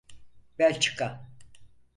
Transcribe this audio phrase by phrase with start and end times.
[0.59, 1.29] Belçika…